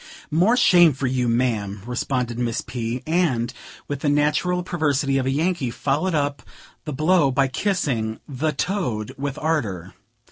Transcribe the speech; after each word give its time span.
"More 0.31 0.57
shame 0.57 0.93
for 0.93 1.05
you, 1.05 1.27
ma'am," 1.29 1.83
responded 1.85 2.39
Miss 2.39 2.61
P.; 2.61 3.03
and, 3.05 3.53
with 3.87 3.99
the 3.99 4.09
natural 4.09 4.63
perversity 4.63 5.19
of 5.19 5.27
a 5.27 5.29
Yankee, 5.29 5.69
followed 5.69 6.15
up 6.15 6.41
the 6.85 6.91
blow 6.91 7.29
by 7.29 7.47
kissing 7.47 8.19
"the 8.27 8.51
toad," 8.51 9.13
with 9.15 9.37
ardor. 9.37 9.93